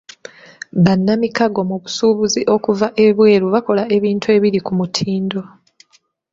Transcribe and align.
Bannamikago 0.83 1.59
mu 1.69 1.75
busuubuzi 1.81 2.41
okuva 2.55 2.87
ebweru 3.05 3.45
bakola 3.53 3.83
ebintu 3.97 4.27
ebiri 4.35 4.59
ku 4.65 4.71
mutindo. 4.79 5.41